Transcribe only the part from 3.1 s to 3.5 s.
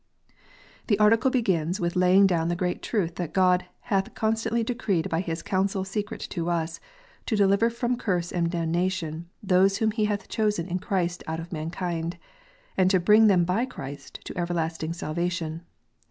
that